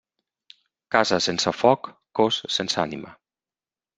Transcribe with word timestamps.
Casa 0.95 1.19
sense 1.25 1.53
foc, 1.59 1.91
cos 2.21 2.39
sense 2.57 2.83
ànima. 2.87 3.13